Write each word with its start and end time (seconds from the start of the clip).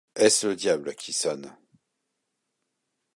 Est-ce 0.15 0.47
le 0.47 0.55
diable 0.55 0.95
qui 0.95 1.13
sonne 1.13 1.55